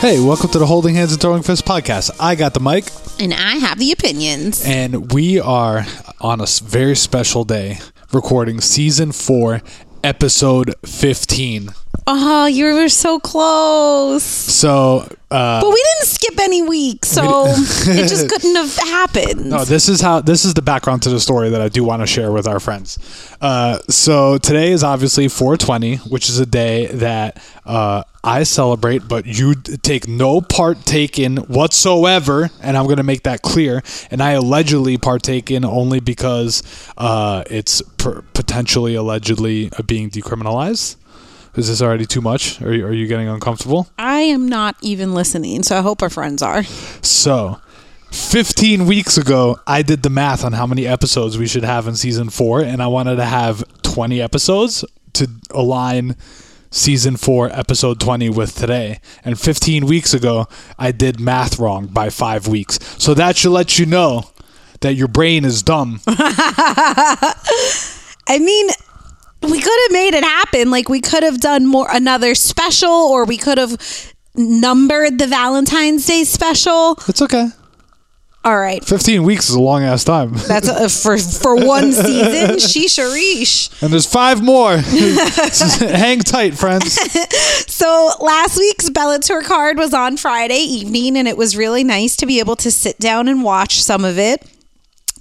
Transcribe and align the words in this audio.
Hey, 0.00 0.18
welcome 0.18 0.50
to 0.50 0.58
the 0.58 0.66
Holding 0.66 0.96
Hands 0.96 1.12
and 1.12 1.20
Throwing 1.20 1.44
Fists 1.44 1.66
podcast. 1.66 2.10
I 2.18 2.34
got 2.34 2.54
the 2.54 2.60
mic, 2.60 2.86
And 3.20 3.32
I 3.32 3.52
have 3.58 3.78
the 3.78 3.92
opinions. 3.92 4.64
and 4.66 5.12
we 5.12 5.38
are 5.38 5.86
on 6.20 6.40
a 6.40 6.46
very 6.64 6.96
special 6.96 7.44
day 7.44 7.78
recording 8.12 8.60
season 8.60 9.12
four, 9.12 9.62
episode 10.02 10.74
15. 10.84 11.68
Oh, 12.06 12.46
you 12.46 12.74
were 12.74 12.88
so 12.88 13.20
close. 13.20 14.24
So, 14.24 15.08
uh, 15.30 15.60
But 15.60 15.68
we 15.70 15.82
didn't 15.94 16.08
skip 16.08 16.40
any 16.40 16.62
week, 16.62 17.04
so 17.04 17.44
it 17.46 18.08
just 18.08 18.28
couldn't 18.28 18.56
have 18.56 18.74
happened. 18.76 19.46
No, 19.46 19.64
this 19.64 19.88
is 19.88 20.00
how 20.00 20.20
this 20.20 20.44
is 20.44 20.54
the 20.54 20.62
background 20.62 21.02
to 21.02 21.10
the 21.10 21.20
story 21.20 21.50
that 21.50 21.60
I 21.60 21.68
do 21.68 21.84
want 21.84 22.02
to 22.02 22.06
share 22.06 22.32
with 22.32 22.48
our 22.48 22.58
friends. 22.58 22.98
Uh, 23.40 23.78
so 23.88 24.36
today 24.38 24.72
is 24.72 24.82
obviously 24.82 25.28
420, 25.28 25.96
which 26.10 26.28
is 26.28 26.40
a 26.40 26.46
day 26.46 26.86
that 26.86 27.40
uh, 27.64 28.02
I 28.24 28.42
celebrate, 28.42 29.06
but 29.06 29.24
you 29.26 29.54
take 29.54 30.08
no 30.08 30.40
part 30.40 30.84
taken 30.84 31.36
whatsoever, 31.36 32.50
and 32.60 32.76
I'm 32.76 32.84
going 32.86 32.96
to 32.96 33.02
make 33.04 33.22
that 33.22 33.42
clear. 33.42 33.82
And 34.10 34.20
I 34.20 34.32
allegedly 34.32 34.98
partake 34.98 35.50
in 35.52 35.64
only 35.64 36.00
because 36.00 36.62
uh, 36.98 37.44
it's 37.48 37.80
per- 37.96 38.22
potentially 38.34 38.96
allegedly 38.96 39.70
uh, 39.78 39.82
being 39.82 40.10
decriminalized. 40.10 40.96
Is 41.54 41.68
this 41.68 41.82
already 41.82 42.06
too 42.06 42.22
much? 42.22 42.62
Are 42.62 42.72
you, 42.72 42.86
are 42.86 42.92
you 42.92 43.06
getting 43.06 43.28
uncomfortable? 43.28 43.88
I 43.98 44.20
am 44.20 44.48
not 44.48 44.76
even 44.80 45.12
listening, 45.12 45.62
so 45.62 45.78
I 45.78 45.82
hope 45.82 46.00
our 46.00 46.08
friends 46.08 46.40
are. 46.40 46.64
So, 47.02 47.60
15 48.10 48.86
weeks 48.86 49.18
ago, 49.18 49.60
I 49.66 49.82
did 49.82 50.02
the 50.02 50.08
math 50.08 50.46
on 50.46 50.54
how 50.54 50.66
many 50.66 50.86
episodes 50.86 51.36
we 51.36 51.46
should 51.46 51.64
have 51.64 51.86
in 51.86 51.94
season 51.94 52.30
four, 52.30 52.62
and 52.62 52.82
I 52.82 52.86
wanted 52.86 53.16
to 53.16 53.26
have 53.26 53.64
20 53.82 54.20
episodes 54.22 54.82
to 55.12 55.28
align 55.50 56.16
season 56.70 57.18
four, 57.18 57.50
episode 57.50 58.00
20 58.00 58.30
with 58.30 58.54
today. 58.54 59.00
And 59.22 59.38
15 59.38 59.84
weeks 59.84 60.14
ago, 60.14 60.48
I 60.78 60.90
did 60.90 61.20
math 61.20 61.58
wrong 61.58 61.86
by 61.86 62.08
five 62.08 62.48
weeks. 62.48 62.78
So, 62.96 63.12
that 63.12 63.36
should 63.36 63.52
let 63.52 63.78
you 63.78 63.84
know 63.84 64.30
that 64.80 64.94
your 64.94 65.08
brain 65.08 65.44
is 65.44 65.62
dumb. 65.62 66.00
I 66.06 67.34
mean, 68.38 68.70
we 69.42 69.60
could 69.60 69.80
have 69.84 69.92
made 69.92 70.14
it 70.14 70.24
happen. 70.24 70.70
Like 70.70 70.88
we 70.88 71.00
could 71.00 71.22
have 71.22 71.40
done 71.40 71.66
more 71.66 71.88
another 71.90 72.34
special, 72.34 72.90
or 72.90 73.24
we 73.24 73.36
could 73.36 73.58
have 73.58 74.12
numbered 74.34 75.18
the 75.18 75.26
Valentine's 75.26 76.06
Day 76.06 76.24
special. 76.24 76.98
It's 77.08 77.22
okay. 77.22 77.48
All 78.44 78.58
right, 78.58 78.84
15 78.84 79.22
weeks 79.22 79.48
is 79.48 79.54
a 79.54 79.60
long 79.60 79.84
ass 79.84 80.02
time. 80.02 80.32
that's 80.32 80.66
a, 80.66 80.88
for 80.88 81.16
for 81.16 81.54
one 81.64 81.92
season. 81.92 82.56
Sheesh, 82.56 82.98
reesh. 82.98 83.82
And 83.82 83.92
there's 83.92 84.06
five 84.06 84.42
more. 84.42 84.76
Hang 85.96 86.18
tight, 86.20 86.54
friends. 86.54 86.98
So 87.72 88.10
last 88.20 88.58
week's 88.58 88.90
Bellator 88.90 89.42
card 89.42 89.76
was 89.76 89.92
on 89.92 90.16
Friday 90.16 90.58
evening, 90.60 91.16
and 91.16 91.26
it 91.26 91.36
was 91.36 91.56
really 91.56 91.82
nice 91.82 92.14
to 92.16 92.26
be 92.26 92.38
able 92.38 92.54
to 92.56 92.70
sit 92.70 92.98
down 92.98 93.26
and 93.28 93.42
watch 93.42 93.82
some 93.82 94.04
of 94.04 94.18
it. 94.18 94.44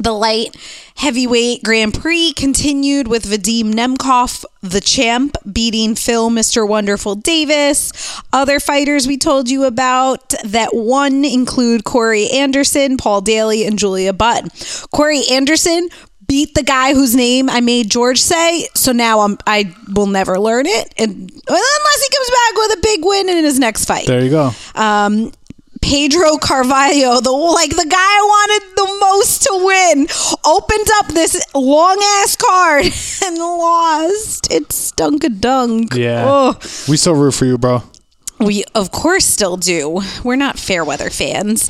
The 0.01 0.13
light 0.13 0.55
heavyweight 0.95 1.63
Grand 1.63 1.93
Prix 1.93 2.33
continued 2.33 3.07
with 3.07 3.25
Vadim 3.25 3.73
Nemkov, 3.73 4.45
the 4.61 4.81
champ, 4.81 5.37
beating 5.51 5.95
Phil 5.95 6.29
Mr. 6.31 6.67
Wonderful 6.67 7.15
Davis. 7.15 7.91
Other 8.33 8.59
fighters 8.59 9.05
we 9.05 9.17
told 9.17 9.49
you 9.49 9.63
about 9.65 10.33
that 10.43 10.69
won 10.73 11.23
include 11.23 11.83
Corey 11.83 12.29
Anderson, 12.29 12.97
Paul 12.97 13.21
Daly, 13.21 13.63
and 13.65 13.77
Julia 13.77 14.11
Budd. 14.11 14.49
Corey 14.91 15.21
Anderson 15.29 15.89
beat 16.27 16.53
the 16.55 16.63
guy 16.63 16.93
whose 16.93 17.13
name 17.13 17.49
I 17.49 17.59
made 17.59 17.91
George 17.91 18.21
say. 18.21 18.67
So 18.73 18.93
now 18.93 19.19
I'm 19.19 19.37
I 19.45 19.75
will 19.93 20.07
never 20.07 20.39
learn 20.39 20.65
it, 20.65 20.93
and 20.97 21.13
unless 21.13 22.03
he 22.03 22.15
comes 22.15 22.29
back 22.29 22.55
with 22.55 22.77
a 22.77 22.81
big 22.81 22.99
win 23.03 23.29
in 23.29 23.43
his 23.43 23.59
next 23.59 23.85
fight. 23.85 24.07
There 24.07 24.23
you 24.23 24.29
go. 24.29 24.51
Um, 24.73 25.31
Pedro 25.81 26.37
Carvalho, 26.37 27.19
the 27.21 27.31
like 27.31 27.71
the 27.75 27.85
guy 27.89 27.97
I 27.97 28.21
wanted 28.23 28.75
the 28.75 28.97
most 29.01 29.43
to 29.43 29.59
win, 29.65 30.07
opened 30.45 30.87
up 30.99 31.07
this 31.09 31.41
long 31.53 31.97
ass 32.21 32.35
card 32.37 32.85
and 33.25 33.37
lost. 33.37 34.51
It 34.51 34.71
stunk 34.71 35.23
a 35.23 35.29
dunk. 35.29 35.93
Yeah. 35.95 36.23
Oh, 36.27 36.59
We 36.87 36.97
still 36.97 37.15
root 37.15 37.33
for 37.33 37.45
you, 37.45 37.57
bro. 37.57 37.83
we 38.39 38.63
of 38.73 38.91
course 38.91 39.25
still 39.25 39.57
do. 39.57 40.01
We're 40.23 40.35
not 40.37 40.57
fair 40.59 40.85
weather 40.85 41.09
fans. 41.09 41.69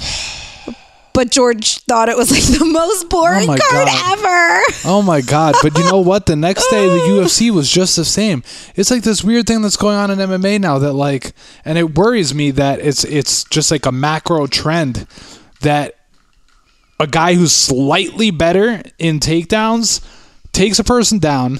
But 1.21 1.29
George 1.29 1.77
thought 1.81 2.09
it 2.09 2.17
was 2.17 2.31
like 2.31 2.59
the 2.59 2.65
most 2.65 3.07
boring 3.07 3.43
Oh 3.47 3.55
card 3.55 3.87
God. 3.87 4.17
ever. 4.17 4.61
Oh 4.85 5.03
my 5.05 5.21
god! 5.21 5.53
But 5.61 5.77
you 5.77 5.83
know 5.83 5.99
what? 5.99 6.25
The 6.25 6.35
next 6.35 6.67
day, 6.71 6.87
the 6.87 6.95
oh. 6.99 7.21
UFC 7.21 7.51
was 7.51 7.69
just 7.69 7.95
the 7.95 8.03
same. 8.03 8.41
It's 8.73 8.89
like 8.89 9.03
this 9.03 9.23
weird 9.23 9.45
thing 9.45 9.61
that's 9.61 9.77
going 9.77 9.95
on 9.95 10.09
in 10.09 10.17
MMA 10.17 10.59
now 10.59 10.79
that 10.79 10.93
like, 10.93 11.33
and 11.63 11.77
it 11.77 11.93
worries 11.95 12.33
me 12.33 12.49
that 12.49 12.79
it's 12.79 13.03
it's 13.03 13.43
just 13.43 13.69
like 13.69 13.85
a 13.85 13.91
macro 13.91 14.47
trend 14.47 15.05
that 15.59 15.93
a 16.99 17.05
guy 17.05 17.35
who's 17.35 17.53
slightly 17.53 18.31
better 18.31 18.81
in 18.97 19.19
takedowns 19.19 20.03
takes 20.53 20.79
a 20.79 20.83
person 20.83 21.19
down, 21.19 21.59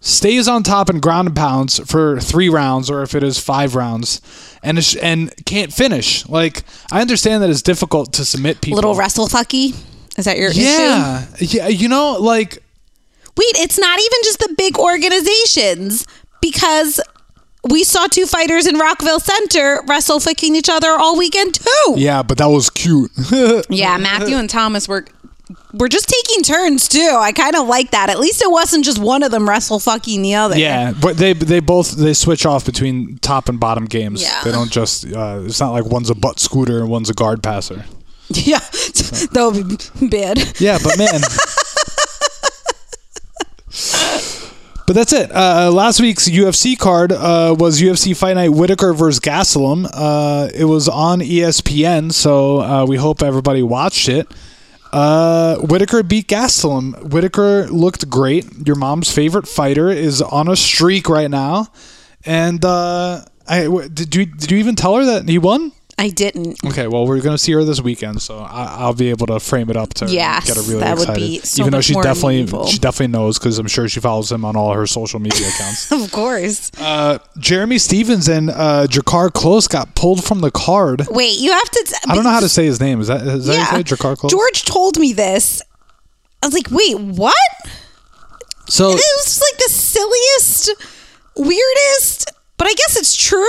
stays 0.00 0.46
on 0.46 0.62
top 0.62 0.88
and 0.88 1.02
ground 1.02 1.26
and 1.26 1.36
pounds 1.36 1.80
for 1.90 2.20
three 2.20 2.48
rounds, 2.48 2.88
or 2.88 3.02
if 3.02 3.16
it 3.16 3.24
is 3.24 3.40
five 3.40 3.74
rounds, 3.74 4.20
and 4.66 4.78
it's, 4.78 4.94
and 4.96 5.32
can't 5.46 5.72
finish. 5.72 6.28
Like 6.28 6.64
I 6.92 7.00
understand 7.00 7.42
that 7.42 7.50
it's 7.50 7.62
difficult 7.62 8.12
to 8.14 8.24
submit 8.24 8.60
people. 8.60 8.76
Little 8.76 8.94
wrestle 8.94 9.28
fucky. 9.28 9.74
Is 10.18 10.24
that 10.24 10.38
your 10.38 10.50
issue? 10.50 10.60
yeah, 10.60 11.26
yeah. 11.38 11.68
You 11.68 11.88
know, 11.88 12.16
like 12.20 12.62
Wait, 13.36 13.52
it's 13.56 13.78
not 13.78 13.98
even 13.98 14.18
just 14.24 14.38
the 14.38 14.54
big 14.56 14.78
organizations 14.78 16.06
because 16.40 17.00
we 17.68 17.84
saw 17.84 18.06
two 18.06 18.24
fighters 18.26 18.66
in 18.66 18.78
Rockville 18.78 19.20
Center 19.20 19.82
wrestle 19.86 20.20
fucking 20.20 20.54
each 20.56 20.70
other 20.70 20.88
all 20.90 21.18
weekend 21.18 21.54
too. 21.54 21.94
Yeah, 21.96 22.22
but 22.22 22.38
that 22.38 22.46
was 22.46 22.70
cute. 22.70 23.10
Yeah, 23.68 23.98
Matthew 23.98 24.36
and 24.36 24.48
Thomas 24.48 24.88
were 24.88 25.04
were 25.72 25.88
just 25.88 26.08
taking 26.08 26.42
turns 26.42 26.88
too. 26.88 27.14
I 27.16 27.30
kind 27.32 27.54
of 27.54 27.66
like 27.68 27.92
that. 27.92 28.10
At 28.10 28.18
least 28.18 28.42
it 28.42 28.50
wasn't 28.50 28.84
just 28.84 28.98
one 28.98 29.22
of 29.22 29.30
them 29.30 29.48
wrestle 29.48 29.78
fucking 29.78 30.22
the 30.22 30.34
other. 30.34 30.58
yeah, 30.58 30.92
but 31.00 31.16
they 31.16 31.32
they 31.34 31.60
both 31.60 31.92
they 31.92 32.14
switch 32.14 32.44
off 32.46 32.64
between 32.66 33.18
top 33.18 33.48
and 33.48 33.60
bottom 33.60 33.84
games. 33.84 34.22
Yeah. 34.22 34.42
They 34.44 34.50
don't 34.52 34.70
just. 34.72 35.06
Uh, 35.06 35.42
it's 35.44 35.60
not 35.60 35.70
like 35.72 35.84
one's 35.84 36.10
a 36.10 36.14
butt 36.14 36.40
scooter 36.40 36.78
and 36.80 36.88
one's 36.90 37.10
a 37.10 37.14
guard 37.14 37.42
passer. 37.42 37.84
Yeah. 38.28 38.58
that 38.58 39.52
would 39.54 40.00
be 40.00 40.08
bad. 40.08 40.60
Yeah, 40.60 40.78
but 40.82 40.98
man. 40.98 41.20
But 44.86 44.94
that's 44.94 45.12
it. 45.12 45.32
Uh, 45.34 45.70
last 45.72 46.00
week's 46.00 46.28
UFC 46.28 46.78
card 46.78 47.10
uh, 47.10 47.56
was 47.58 47.80
UFC 47.80 48.16
Fight 48.16 48.34
Night 48.34 48.50
Whitaker 48.52 48.92
versus 48.92 49.18
Gastelum. 49.18 49.88
Uh, 49.92 50.48
it 50.54 50.64
was 50.66 50.88
on 50.88 51.18
ESPN, 51.20 52.12
so 52.12 52.60
uh, 52.60 52.86
we 52.86 52.96
hope 52.96 53.20
everybody 53.20 53.64
watched 53.64 54.08
it. 54.08 54.28
Uh, 54.96 55.56
Whitaker 55.58 56.02
beat 56.02 56.26
Gastelum. 56.26 57.10
Whitaker 57.10 57.66
looked 57.66 58.08
great. 58.08 58.46
Your 58.66 58.76
mom's 58.76 59.12
favorite 59.12 59.46
fighter 59.46 59.90
is 59.90 60.22
on 60.22 60.48
a 60.48 60.56
streak 60.56 61.10
right 61.10 61.30
now. 61.30 61.66
And 62.24 62.64
uh, 62.64 63.20
I 63.46 63.64
did 63.92 64.16
you 64.16 64.24
did 64.24 64.50
you 64.50 64.56
even 64.56 64.74
tell 64.74 64.96
her 64.96 65.04
that 65.04 65.28
he 65.28 65.36
won? 65.36 65.72
I 65.98 66.10
didn't. 66.10 66.62
Okay, 66.62 66.86
well, 66.88 67.06
we're 67.06 67.22
gonna 67.22 67.38
see 67.38 67.52
her 67.52 67.64
this 67.64 67.80
weekend, 67.80 68.20
so 68.20 68.40
I, 68.40 68.76
I'll 68.80 68.92
be 68.92 69.08
able 69.08 69.26
to 69.28 69.40
frame 69.40 69.70
it 69.70 69.76
up 69.78 69.94
to 69.94 70.06
Yes, 70.06 70.46
get 70.46 70.56
her 70.56 70.62
really 70.62 70.80
that 70.80 70.98
would 70.98 71.08
excited. 71.08 71.20
be 71.20 71.38
so 71.40 71.62
Even 71.62 71.72
though 71.72 71.80
she 71.80 71.94
definitely 71.94 72.34
meaningful. 72.34 72.66
she 72.66 72.78
definitely 72.78 73.12
knows 73.12 73.38
because 73.38 73.58
I'm 73.58 73.66
sure 73.66 73.88
she 73.88 74.00
follows 74.00 74.30
him 74.30 74.44
on 74.44 74.56
all 74.56 74.74
her 74.74 74.86
social 74.86 75.20
media 75.20 75.48
accounts. 75.54 75.90
Of 75.90 76.12
course. 76.12 76.70
uh, 76.78 77.18
Jeremy 77.38 77.78
Stevens 77.78 78.28
and 78.28 78.50
uh, 78.50 78.86
Drakkar 78.90 79.30
Klose 79.30 79.70
got 79.70 79.94
pulled 79.94 80.22
from 80.22 80.40
the 80.42 80.50
card. 80.50 81.06
Wait, 81.08 81.38
you 81.38 81.50
have 81.52 81.70
to. 81.70 81.96
I 82.08 82.14
don't 82.14 82.24
know 82.24 82.30
how 82.30 82.40
to 82.40 82.48
say 82.50 82.66
his 82.66 82.78
name. 82.78 83.00
Is 83.00 83.06
that 83.08 83.22
is 83.26 83.46
that 83.46 83.54
yeah. 83.54 83.64
how 83.64 83.78
you 83.78 83.84
say? 83.86 83.94
Drakkar 83.96 84.16
Klose? 84.16 84.30
George 84.30 84.64
told 84.66 84.98
me 84.98 85.14
this. 85.14 85.62
I 86.42 86.46
was 86.46 86.52
like, 86.54 86.70
wait, 86.70 86.98
what? 87.00 87.34
so 88.68 88.90
It 88.90 88.94
was 88.96 89.40
like 89.50 89.58
the 89.64 89.70
silliest, 89.72 90.70
weirdest. 91.36 92.32
But 92.58 92.68
I 92.68 92.72
guess 92.72 92.96
it's 92.96 93.14
true, 93.16 93.46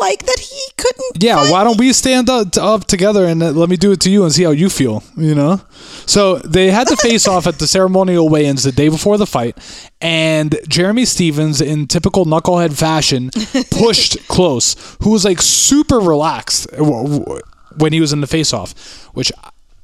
like 0.00 0.26
that 0.26 0.38
he 0.40 0.60
couldn't. 0.76 1.22
yeah, 1.22 1.36
find- 1.36 1.50
why 1.52 1.62
don't 1.64 1.78
we 1.78 1.92
stand 1.92 2.28
up, 2.28 2.56
up 2.56 2.86
together 2.86 3.24
and 3.24 3.40
uh, 3.42 3.50
let 3.52 3.68
me 3.68 3.76
do 3.76 3.92
it 3.92 4.00
to 4.00 4.10
you 4.10 4.24
and 4.24 4.32
see 4.32 4.42
how 4.42 4.50
you 4.50 4.68
feel? 4.68 5.04
You 5.16 5.34
know. 5.36 5.60
So 6.06 6.38
they 6.38 6.70
had 6.70 6.88
to 6.88 6.96
face 6.96 7.28
off 7.32 7.46
at 7.46 7.58
the 7.60 7.66
ceremonial 7.68 8.28
weigh-ins 8.28 8.64
the 8.64 8.72
day 8.72 8.88
before 8.88 9.16
the 9.16 9.26
fight, 9.26 9.56
and 10.00 10.58
Jeremy 10.68 11.04
Stevens, 11.04 11.60
in 11.60 11.86
typical 11.86 12.24
knucklehead 12.26 12.76
fashion, 12.76 13.30
pushed 13.70 14.16
Klose, 14.28 14.76
who 15.04 15.10
was 15.10 15.24
like 15.24 15.40
super 15.40 15.98
relaxed 16.00 16.66
when 16.78 17.92
he 17.92 18.00
was 18.00 18.12
in 18.12 18.20
the 18.20 18.26
face-off, 18.26 18.74
which 19.14 19.30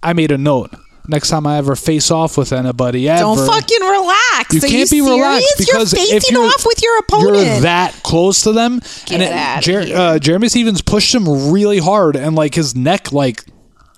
I 0.03 0.13
made 0.15 0.33
a 0.33 0.39
note. 0.39 0.75
Next 1.07 1.29
time 1.29 1.47
I 1.47 1.59
ever 1.59 1.77
face 1.77 2.11
off 2.11 2.39
with 2.39 2.51
anybody 2.53 3.09
ever, 3.11 3.21
Don't 3.21 3.37
fucking 3.47 3.81
relax. 3.81 4.55
you 4.55 4.59
Are 4.59 4.61
can't 4.63 4.91
you 4.91 5.03
be 5.05 5.11
relaxed 5.11 5.55
because 5.59 5.93
you're 5.93 6.03
if 6.03 6.23
facing 6.23 6.35
you're 6.37 6.47
off 6.47 6.65
with 6.65 6.83
your 6.83 6.99
opponent. 7.01 7.37
you're 7.47 7.61
that 7.61 7.93
close 8.03 8.41
to 8.45 8.53
them. 8.53 8.81
Get 9.05 9.21
and 9.21 9.23
outta 9.25 9.61
Jer- 9.61 9.95
uh, 9.97 10.19
Jeremy 10.19 10.49
Stevens 10.49 10.81
pushed 10.81 11.15
him 11.15 11.53
really 11.53 11.77
hard, 11.79 12.17
and 12.17 12.35
like 12.35 12.55
his 12.55 12.75
neck 12.75 13.13
like 13.13 13.45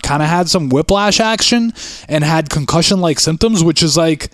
kind 0.03 0.21
of 0.21 0.29
had 0.29 0.49
some 0.49 0.69
whiplash 0.69 1.21
action 1.21 1.73
and 2.09 2.25
had 2.25 2.51
concussion 2.51 3.01
like 3.01 3.21
symptoms, 3.21 3.63
which 3.63 3.85
is 3.85 3.97
like 3.97 4.31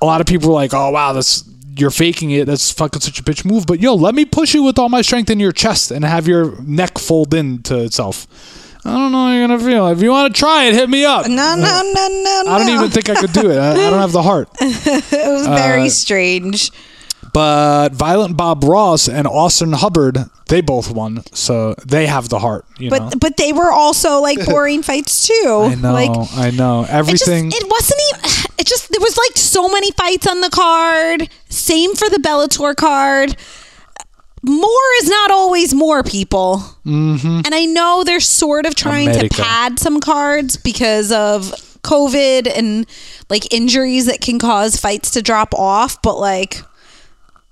a 0.00 0.06
lot 0.06 0.20
of 0.20 0.28
people 0.28 0.50
were 0.50 0.54
like, 0.54 0.72
"Oh 0.72 0.90
wow, 0.90 1.12
that's 1.12 1.42
you're 1.76 1.90
faking 1.90 2.30
it. 2.30 2.44
That's 2.46 2.70
fucking 2.70 3.00
such 3.00 3.18
a 3.18 3.24
bitch 3.24 3.44
move." 3.44 3.66
But 3.66 3.80
yo, 3.80 3.96
let 3.96 4.14
me 4.14 4.24
push 4.24 4.54
you 4.54 4.62
with 4.62 4.78
all 4.78 4.88
my 4.88 5.02
strength 5.02 5.30
in 5.30 5.40
your 5.40 5.52
chest 5.52 5.90
and 5.90 6.04
have 6.04 6.28
your 6.28 6.60
neck 6.62 6.96
fold 6.98 7.34
into 7.34 7.76
itself. 7.82 8.28
I 8.84 8.92
don't 8.96 9.12
know 9.12 9.26
how 9.26 9.32
you're 9.32 9.46
gonna 9.46 9.58
feel. 9.62 9.86
If 9.88 10.00
you 10.02 10.10
want 10.10 10.34
to 10.34 10.38
try 10.38 10.64
it, 10.64 10.74
hit 10.74 10.88
me 10.88 11.04
up. 11.04 11.26
No, 11.28 11.54
no, 11.54 11.56
no, 11.56 11.82
no, 11.92 12.42
no. 12.46 12.52
I 12.52 12.58
don't 12.58 12.68
even 12.70 12.90
think 12.90 13.10
I 13.10 13.14
could 13.14 13.32
do 13.32 13.50
it. 13.50 13.58
I, 13.58 13.72
I 13.72 13.74
don't 13.90 13.98
have 14.00 14.12
the 14.12 14.22
heart. 14.22 14.48
It 14.60 15.28
was 15.32 15.46
very 15.46 15.86
Uh, 15.86 15.90
strange. 15.90 16.70
But 17.32 17.90
Violent 17.92 18.36
Bob 18.36 18.64
Ross 18.64 19.06
and 19.08 19.26
Austin 19.26 19.72
Hubbard, 19.72 20.18
they 20.48 20.60
both 20.62 20.90
won, 20.90 21.22
so 21.32 21.74
they 21.86 22.06
have 22.06 22.28
the 22.28 22.40
heart. 22.40 22.64
You 22.78 22.90
know. 22.90 22.98
But 22.98 23.20
but 23.20 23.36
they 23.36 23.52
were 23.52 23.70
also 23.70 24.20
like 24.20 24.44
boring 24.46 24.82
fights 24.82 25.28
too. 25.28 25.66
I 25.70 25.74
know. 25.76 25.92
Like 25.92 26.10
I 26.34 26.50
know. 26.50 26.80
it 26.80 26.86
just 26.86 27.28
Everything. 27.28 27.52
it 27.54 27.68
wasn't 27.70 28.00
even 28.10 28.50
it 28.58 28.66
just 28.66 28.90
there 28.90 29.00
was 29.00 29.16
like 29.16 29.36
so 29.36 29.68
many 29.68 29.92
fights 29.92 30.26
on 30.26 30.40
the 30.40 30.50
card. 30.50 31.28
Same 31.50 31.94
for 31.94 32.08
the 32.08 32.16
Bellator 32.18 32.74
card. 32.74 33.36
More 34.42 34.70
is 35.02 35.08
not 35.08 35.30
always 35.30 35.74
more 35.74 36.02
people. 36.02 36.62
Mm-hmm. 36.86 37.42
And 37.44 37.54
I 37.54 37.66
know 37.66 38.04
they're 38.04 38.20
sort 38.20 38.66
of 38.66 38.74
trying 38.74 39.08
America. 39.08 39.28
to 39.28 39.42
pad 39.42 39.78
some 39.78 40.00
cards 40.00 40.56
because 40.56 41.12
of 41.12 41.42
COVID 41.82 42.50
and 42.56 42.86
like 43.28 43.52
injuries 43.52 44.06
that 44.06 44.20
can 44.20 44.38
cause 44.38 44.76
fights 44.76 45.10
to 45.12 45.22
drop 45.22 45.54
off, 45.54 46.00
but 46.02 46.18
like 46.18 46.62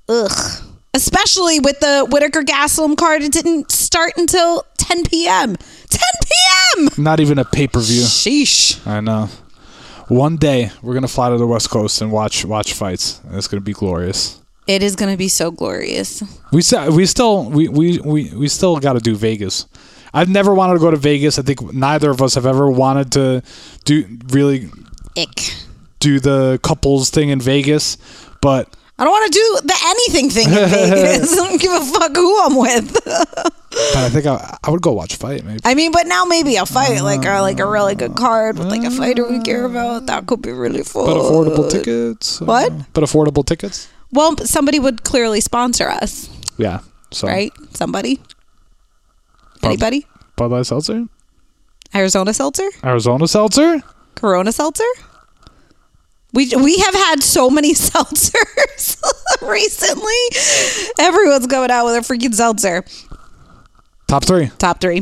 ugh. 0.08 0.64
Especially 0.94 1.61
with 1.61 1.79
the 1.81 2.06
Whitaker 2.11 2.43
Gastelum 2.43 2.96
card, 2.96 3.23
it 3.23 3.31
didn't 3.31 3.70
start 3.70 4.12
until 4.17 4.64
10 4.79 5.05
p.m. 5.05 5.55
10 5.55 6.00
p.m. 6.25 6.88
not 6.96 7.20
even 7.20 7.38
a 7.38 7.44
pay 7.44 7.69
per 7.69 7.81
view. 7.81 8.00
Sheesh. 8.02 8.85
I 8.87 9.00
know. 9.00 9.29
One 10.08 10.37
day 10.37 10.70
we're 10.81 10.94
gonna 10.94 11.06
fly 11.06 11.29
to 11.29 11.37
the 11.37 11.46
West 11.46 11.69
Coast 11.69 12.00
and 12.00 12.11
watch 12.11 12.46
watch 12.46 12.73
fights. 12.73 13.20
And 13.25 13.37
it's 13.37 13.46
gonna 13.46 13.61
be 13.61 13.75
glorious. 13.75 14.38
It 14.68 14.82
is 14.82 14.96
going 14.96 15.10
to 15.10 15.16
be 15.16 15.28
so 15.28 15.50
glorious. 15.50 16.22
We 16.52 16.60
still 16.60 16.94
we 16.94 17.06
still 17.06 17.48
we 17.50 17.68
we 17.68 17.98
we, 18.00 18.30
we 18.34 18.48
still 18.48 18.76
got 18.76 18.92
to 18.92 19.00
do 19.00 19.16
Vegas. 19.16 19.66
I've 20.12 20.28
never 20.28 20.52
wanted 20.54 20.74
to 20.74 20.80
go 20.80 20.90
to 20.90 20.96
Vegas. 20.98 21.38
I 21.38 21.42
think 21.42 21.72
neither 21.72 22.10
of 22.10 22.20
us 22.20 22.34
have 22.34 22.44
ever 22.44 22.70
wanted 22.70 23.10
to 23.12 23.42
do 23.86 24.04
really 24.28 24.68
Ick. 25.16 25.54
do 26.00 26.20
the 26.20 26.60
couples 26.62 27.08
thing 27.08 27.30
in 27.30 27.40
Vegas, 27.40 27.96
but 28.42 28.76
I 28.98 29.04
don't 29.04 29.12
want 29.12 29.32
to 29.32 29.38
do 29.38 29.66
the 29.68 29.78
anything 29.86 30.28
thing 30.28 30.48
in 30.48 30.68
Vegas. 30.68 31.32
I 31.32 31.36
don't 31.36 31.60
give 31.60 31.72
a 31.72 31.84
fuck 31.84 32.14
who 32.14 32.44
I'm 32.44 32.56
with. 32.56 32.92
but 33.04 33.96
I 33.96 34.10
think 34.10 34.26
I, 34.26 34.58
I 34.62 34.70
would 34.70 34.82
go 34.82 34.92
watch 34.92 35.14
a 35.14 35.16
fight 35.16 35.44
maybe. 35.44 35.60
I 35.64 35.74
mean, 35.74 35.92
but 35.92 36.06
now 36.06 36.24
maybe 36.24 36.56
a 36.56 36.66
fight 36.66 37.00
like 37.00 37.24
or 37.24 37.40
like 37.40 37.58
a 37.58 37.66
uh, 37.66 37.70
really 37.70 37.94
good 37.94 38.16
card 38.16 38.58
with 38.58 38.68
like 38.68 38.84
a 38.84 38.90
fighter 38.90 39.26
we 39.26 39.40
care 39.40 39.64
uh, 39.64 39.70
about 39.70 40.06
that 40.06 40.26
could 40.26 40.42
be 40.42 40.52
really 40.52 40.82
fun. 40.82 41.06
But 41.06 41.16
affordable 41.16 41.70
tickets. 41.70 42.42
uh, 42.42 42.44
What? 42.44 42.72
But 42.92 43.04
affordable 43.04 43.46
tickets. 43.46 43.88
Well, 44.12 44.37
somebody 44.38 44.78
would 44.78 45.05
clearly 45.05 45.40
sponsor 45.40 45.88
us, 45.88 46.28
Yeah. 46.56 46.81
So 47.10 47.26
right? 47.28 47.52
Somebody. 47.75 48.20
Anybody? 49.62 50.06
Bud 50.37 50.50
Light 50.50 50.66
Seltzer, 50.66 51.06
Arizona 51.94 52.32
Seltzer, 52.32 52.69
Arizona 52.84 53.26
Seltzer. 53.26 53.82
Corona 54.14 54.52
Seltzer. 54.52 54.84
We 56.32 56.49
we 56.56 56.76
have 56.78 56.94
had 56.94 57.22
so 57.22 57.50
many 57.50 57.75
seltzers 57.75 59.02
recently. 59.49 60.12
Everyone's 60.99 61.46
going 61.46 61.70
out 61.70 61.87
with 61.87 61.96
a 61.96 62.00
freaking 62.00 62.34
seltzer. 62.34 62.84
Top 64.06 64.25
three. 64.25 64.49
Top 64.58 64.81
three. 64.81 65.00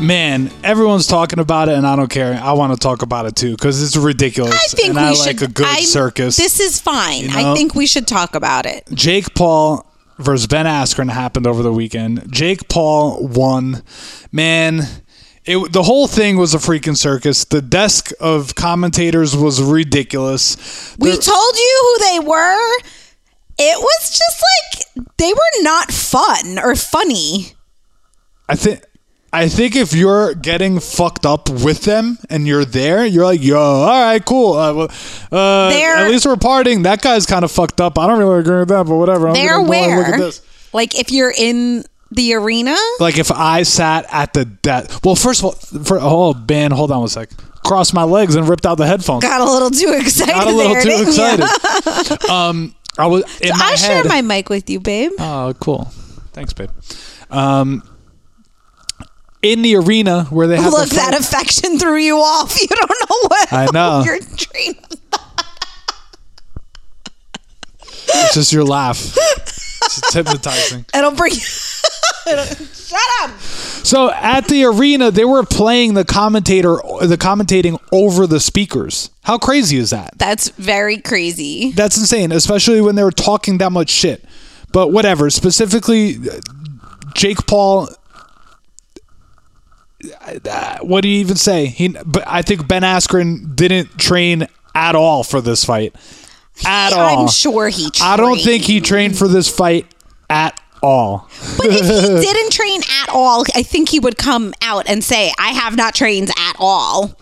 Man, 0.00 0.50
everyone's 0.62 1.06
talking 1.06 1.38
about 1.38 1.70
it, 1.70 1.74
and 1.76 1.86
I 1.86 1.96
don't 1.96 2.10
care. 2.10 2.34
I 2.34 2.52
want 2.52 2.72
to 2.74 2.78
talk 2.78 3.00
about 3.00 3.24
it 3.24 3.34
too 3.34 3.52
because 3.52 3.82
it's 3.82 3.96
ridiculous. 3.96 4.52
I 4.54 4.58
think 4.68 4.88
and 4.88 4.96
we 4.96 5.02
I 5.02 5.14
should. 5.14 5.26
like 5.26 5.40
a 5.42 5.48
good 5.48 5.66
I- 5.66 5.80
circus. 5.80 6.36
This 6.36 6.60
is 6.60 6.78
fine. 6.78 7.22
You 7.22 7.30
I 7.32 7.54
think 7.54 7.74
we 7.74 7.86
should 7.86 8.06
talk 8.06 8.34
about 8.34 8.66
it. 8.66 8.84
Jake 8.92 9.34
Paul 9.34 9.86
versus 10.18 10.46
Ben 10.46 10.66
Askren 10.66 11.10
happened 11.10 11.46
over 11.46 11.62
the 11.62 11.72
weekend. 11.72 12.30
Jake 12.30 12.68
Paul 12.68 13.26
won. 13.26 13.82
Man, 14.30 14.82
it, 15.46 15.72
the 15.72 15.82
whole 15.82 16.06
thing 16.06 16.36
was 16.36 16.52
a 16.52 16.58
freaking 16.58 16.96
circus. 16.96 17.46
The 17.46 17.62
desk 17.62 18.12
of 18.20 18.54
commentators 18.54 19.34
was 19.34 19.62
ridiculous. 19.62 20.94
We 20.98 21.10
There- 21.12 21.20
told 21.20 21.56
you 21.56 21.96
who 21.98 22.10
they 22.10 22.18
were. 22.28 22.78
It 23.58 23.80
was 23.80 24.10
just 24.18 24.42
like 24.92 25.06
they 25.16 25.32
were 25.32 25.62
not 25.62 25.90
fun 25.90 26.58
or 26.58 26.76
funny. 26.76 27.54
I 28.46 28.56
think. 28.56 28.82
I 29.32 29.48
think 29.48 29.76
if 29.76 29.92
you're 29.92 30.34
getting 30.34 30.80
fucked 30.80 31.26
up 31.26 31.50
with 31.50 31.82
them 31.82 32.16
and 32.30 32.46
you're 32.46 32.64
there, 32.64 33.04
you're 33.04 33.24
like, 33.24 33.42
yo, 33.42 33.58
all 33.58 33.86
right, 33.88 34.24
cool. 34.24 34.54
Uh, 34.54 34.74
well, 34.74 34.88
uh, 35.30 35.68
at 35.70 36.08
least 36.08 36.24
we're 36.26 36.36
partying. 36.36 36.84
That 36.84 37.02
guy's 37.02 37.26
kind 37.26 37.44
of 37.44 37.50
fucked 37.50 37.80
up. 37.80 37.98
I 37.98 38.06
don't 38.06 38.18
really 38.18 38.40
agree 38.40 38.60
with 38.60 38.68
that, 38.68 38.86
but 38.86 38.96
whatever. 38.96 39.28
I'm 39.28 39.34
They're 39.34 39.58
gonna 39.58 39.66
go 39.66 39.72
and 39.74 39.96
where, 39.96 39.98
look 39.98 40.14
at 40.14 40.18
this. 40.20 40.42
like, 40.72 40.98
if 40.98 41.10
you're 41.10 41.34
in 41.36 41.84
the 42.12 42.34
arena, 42.34 42.76
Like 43.00 43.18
if 43.18 43.30
I 43.32 43.64
sat 43.64 44.06
at 44.10 44.32
the 44.32 44.44
desk. 44.44 45.04
Well, 45.04 45.16
first 45.16 45.40
of 45.40 45.44
all, 45.46 45.52
for 45.84 45.98
oh 46.00 46.34
man, 46.48 46.70
hold 46.70 46.90
on 46.92 47.00
one 47.00 47.08
sec. 47.08 47.28
Crossed 47.64 47.92
my 47.92 48.04
legs 48.04 48.36
and 48.36 48.48
ripped 48.48 48.64
out 48.64 48.76
the 48.76 48.86
headphones. 48.86 49.22
got 49.22 49.40
a 49.40 49.44
little 49.44 49.70
too 49.70 49.92
excited. 49.98 50.32
Got 50.32 50.46
a 50.46 50.50
little 50.52 50.74
there, 50.74 50.82
too 50.82 51.02
excited. 51.02 52.24
um, 52.30 52.74
I 52.96 53.06
was 53.08 53.24
in 53.40 53.50
my 53.50 53.56
I 53.56 53.68
head. 53.70 53.78
share 53.78 54.04
my 54.04 54.22
mic 54.22 54.48
with 54.48 54.70
you, 54.70 54.78
babe. 54.78 55.10
Oh, 55.18 55.52
cool. 55.60 55.86
Thanks, 56.32 56.52
babe. 56.52 56.70
Um, 57.28 57.82
in 59.52 59.62
the 59.62 59.76
arena 59.76 60.24
where 60.24 60.46
they 60.46 60.56
have 60.56 60.72
Look, 60.72 60.88
that 60.90 61.14
affection 61.14 61.78
threw 61.78 61.96
you 61.96 62.16
off. 62.18 62.56
You 62.60 62.68
don't 62.68 62.90
know 62.90 63.28
what. 63.28 63.52
I 63.52 63.66
know. 63.72 64.02
Your 64.04 64.18
train. 64.18 64.74
it's 68.08 68.34
just 68.34 68.52
your 68.52 68.64
laugh. 68.64 68.98
It's 69.16 70.14
hypnotizing. 70.14 70.84
It'll 70.94 71.12
bring. 71.12 71.32
Shut 71.32 73.00
up. 73.22 73.30
So 73.40 74.10
at 74.10 74.48
the 74.48 74.64
arena, 74.64 75.10
they 75.10 75.24
were 75.24 75.44
playing 75.44 75.94
the 75.94 76.04
commentator, 76.04 76.76
the 77.02 77.16
commentating 77.18 77.78
over 77.92 78.26
the 78.26 78.40
speakers. 78.40 79.10
How 79.22 79.38
crazy 79.38 79.76
is 79.76 79.90
that? 79.90 80.18
That's 80.18 80.48
very 80.50 80.98
crazy. 80.98 81.72
That's 81.72 81.96
insane, 81.96 82.32
especially 82.32 82.80
when 82.80 82.96
they 82.96 83.04
were 83.04 83.12
talking 83.12 83.58
that 83.58 83.70
much 83.70 83.90
shit. 83.90 84.24
But 84.72 84.92
whatever. 84.92 85.30
Specifically, 85.30 86.16
uh, 86.16 86.40
Jake 87.14 87.46
Paul. 87.46 87.88
What 90.82 91.02
do 91.02 91.08
you 91.08 91.20
even 91.20 91.36
say? 91.36 91.66
He, 91.66 91.88
but 91.88 92.24
I 92.26 92.42
think 92.42 92.68
Ben 92.68 92.82
Askren 92.82 93.56
didn't 93.56 93.98
train 93.98 94.46
at 94.74 94.94
all 94.94 95.24
for 95.24 95.40
this 95.40 95.64
fight. 95.64 95.94
At 96.64 96.92
all. 96.92 97.22
I'm 97.22 97.28
sure 97.28 97.68
he. 97.68 97.90
Trained. 97.90 98.02
I 98.02 98.16
don't 98.16 98.38
think 98.38 98.64
he 98.64 98.80
trained 98.80 99.16
for 99.16 99.28
this 99.28 99.48
fight 99.48 99.86
at 100.30 100.58
all. 100.82 101.28
But 101.56 101.66
if 101.68 101.84
he 101.84 102.20
didn't 102.32 102.52
train 102.52 102.80
at 103.02 103.10
all, 103.10 103.44
I 103.54 103.62
think 103.62 103.88
he 103.88 103.98
would 103.98 104.16
come 104.16 104.54
out 104.62 104.88
and 104.88 105.02
say, 105.02 105.32
"I 105.38 105.48
have 105.48 105.76
not 105.76 105.94
trained 105.94 106.30
at 106.30 106.56
all." 106.58 107.18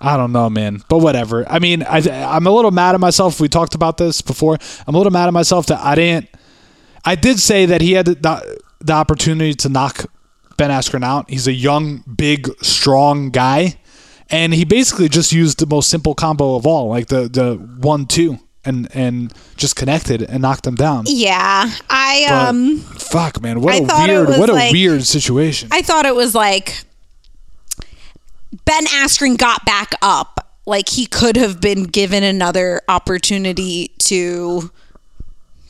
I 0.00 0.16
don't 0.16 0.30
know, 0.32 0.48
man. 0.48 0.82
But 0.88 0.98
whatever. 0.98 1.48
I 1.48 1.58
mean, 1.58 1.82
I, 1.82 1.98
I'm 1.98 2.46
a 2.46 2.50
little 2.50 2.70
mad 2.70 2.94
at 2.94 3.00
myself. 3.00 3.40
We 3.40 3.48
talked 3.48 3.74
about 3.74 3.96
this 3.96 4.22
before. 4.22 4.56
I'm 4.86 4.94
a 4.94 4.98
little 4.98 5.12
mad 5.12 5.26
at 5.26 5.32
myself 5.32 5.66
that 5.66 5.80
I 5.80 5.96
didn't. 5.96 6.28
I 7.04 7.16
did 7.16 7.40
say 7.40 7.66
that 7.66 7.80
he 7.80 7.92
had 7.92 8.06
the, 8.06 8.60
the 8.80 8.92
opportunity 8.92 9.54
to 9.54 9.68
knock 9.68 10.06
Ben 10.58 10.68
Askren 10.70 11.02
out. 11.02 11.30
He's 11.30 11.46
a 11.46 11.52
young, 11.52 11.98
big, 12.02 12.50
strong 12.62 13.30
guy, 13.30 13.78
and 14.28 14.52
he 14.52 14.66
basically 14.66 15.08
just 15.08 15.32
used 15.32 15.58
the 15.60 15.66
most 15.66 15.88
simple 15.88 16.14
combo 16.14 16.54
of 16.56 16.66
all, 16.66 16.88
like 16.88 17.06
the 17.06 17.28
the 17.28 17.54
one 17.80 18.04
two, 18.04 18.38
and 18.64 18.88
and 18.94 19.32
just 19.56 19.74
connected 19.76 20.20
and 20.22 20.42
knocked 20.42 20.66
him 20.66 20.74
down. 20.74 21.04
Yeah, 21.06 21.70
I 21.88 22.26
But 22.28 22.48
um, 22.48 22.78
fuck, 22.80 23.40
man, 23.40 23.60
what 23.62 23.74
I 23.74 23.78
a 23.78 24.06
weird, 24.06 24.28
what 24.28 24.50
a 24.50 24.52
like- 24.52 24.72
weird 24.72 25.04
situation. 25.04 25.70
I 25.72 25.80
thought 25.80 26.04
it 26.04 26.14
was 26.14 26.34
like 26.34 26.84
Ben 28.64 28.84
Askren 28.86 29.38
got 29.38 29.64
back 29.64 29.92
up. 30.02 30.44
Like 30.66 30.90
he 30.90 31.06
could 31.06 31.36
have 31.36 31.60
been 31.62 31.84
given 31.84 32.22
another 32.22 32.82
opportunity 32.88 33.88
to 34.00 34.70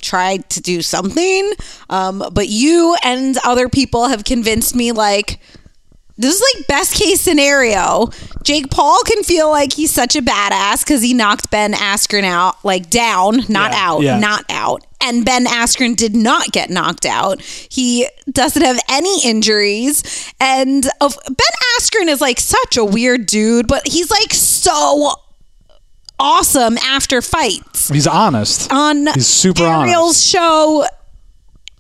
try 0.09 0.39
to 0.39 0.61
do 0.61 0.83
something. 0.83 1.53
Um, 1.91 2.25
but 2.33 2.49
you 2.49 2.97
and 3.05 3.37
other 3.45 3.69
people 3.69 4.09
have 4.09 4.25
convinced 4.25 4.75
me 4.75 4.93
like 4.93 5.39
this 6.21 6.35
is 6.35 6.43
like 6.57 6.67
best 6.67 6.95
case 6.95 7.21
scenario. 7.21 8.09
Jake 8.43 8.71
Paul 8.73 8.99
can 9.07 9.23
feel 9.23 9.51
like 9.51 9.73
he's 9.73 9.93
such 9.93 10.17
a 10.17 10.21
badass 10.21 10.85
because 10.85 11.01
he 11.01 11.15
knocked 11.15 11.49
Ben 11.53 11.73
Askren 11.73 12.25
out, 12.25 12.57
like 12.65 12.91
down, 12.91 13.37
not 13.49 13.71
Yeah, 13.71 13.79
out, 13.89 14.01
yeah. 14.03 14.19
not 14.19 14.45
out. 14.51 14.85
And 15.01 15.25
Ben 15.25 15.45
Askren 15.47 15.95
did 15.95 16.17
not 16.17 16.51
get 16.51 16.71
knocked 16.71 17.07
out. 17.07 17.41
He 17.41 18.09
doesn't 18.33 18.63
have 18.63 18.81
any 18.91 19.23
injuries. 19.25 20.03
And 20.41 20.85
of 21.01 21.17
Ben 21.25 21.55
Askren 21.79 22.09
is 22.09 22.21
like 22.21 22.41
such 22.41 22.77
a 22.77 22.85
weird 22.85 23.27
dude, 23.27 23.69
but 23.69 23.87
he's 23.87 24.11
like 24.11 24.33
so 24.35 25.13
awesome 26.21 26.77
after 26.79 27.23
fights. 27.23 27.89
He's 27.89 28.07
honest. 28.07 28.73
On 28.73 29.07
He's 29.15 29.27
super 29.27 29.63
Ariel's 29.63 29.95
honest. 30.17 30.27
show, 30.29 30.87